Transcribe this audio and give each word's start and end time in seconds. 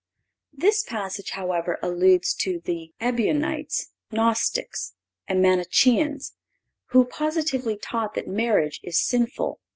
(535) 0.59 0.67
This 0.67 0.83
passage, 0.89 1.29
however, 1.37 1.77
alludes 1.83 2.33
to 2.33 2.59
the 2.59 2.91
Ebionites, 2.99 3.91
Gnostics 4.11 4.93
and 5.27 5.43
Manicheans, 5.45 6.33
who 6.87 7.05
positively 7.05 7.77
taught 7.77 8.15
that 8.15 8.27
marriage 8.27 8.79
is 8.81 8.99
sinful. 8.99 9.59